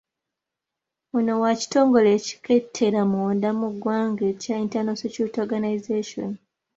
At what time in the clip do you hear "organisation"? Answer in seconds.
5.45-6.29